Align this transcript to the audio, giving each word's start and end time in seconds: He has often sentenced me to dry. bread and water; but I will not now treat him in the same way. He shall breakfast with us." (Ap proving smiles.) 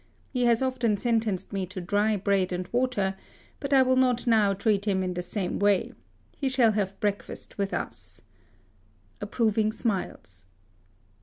He 0.33 0.45
has 0.45 0.63
often 0.63 0.97
sentenced 0.97 1.53
me 1.53 1.67
to 1.67 1.79
dry. 1.79 2.17
bread 2.17 2.51
and 2.51 2.67
water; 2.71 3.15
but 3.59 3.71
I 3.71 3.83
will 3.83 3.97
not 3.97 4.25
now 4.25 4.51
treat 4.51 4.85
him 4.85 5.03
in 5.03 5.13
the 5.13 5.21
same 5.21 5.59
way. 5.59 5.93
He 6.35 6.49
shall 6.49 6.73
breakfast 6.99 7.59
with 7.59 7.71
us." 7.71 8.19
(Ap 9.21 9.29
proving 9.29 9.71
smiles.) 9.71 10.47